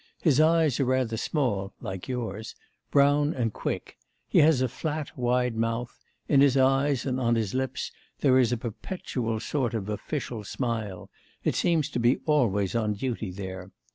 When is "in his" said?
6.27-6.57